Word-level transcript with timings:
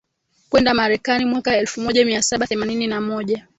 kwenda 0.49 0.73
Marekani 0.73 1.25
Mwaka 1.25 1.57
elfumoja 1.57 2.05
miasaba 2.05 2.47
themanini 2.47 2.87
na 2.87 3.01
moja 3.01 3.47